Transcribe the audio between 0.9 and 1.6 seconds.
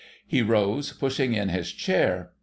pushing in